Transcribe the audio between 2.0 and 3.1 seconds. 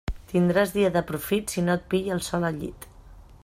el sol al llit.